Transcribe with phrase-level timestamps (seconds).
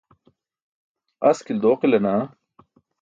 [1.29, 2.23] Askil dooqila naa?